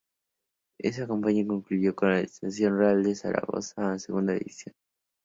Esa 0.79 1.05
campaña 1.05 1.45
concluyó 1.45 1.93
con 1.95 2.09
el 2.11 2.23
descenso 2.23 2.63
del 2.63 2.75
Real 2.75 3.15
Zaragoza 3.15 3.93
a 3.93 3.99
Segunda 3.99 4.33
División. 4.33 4.73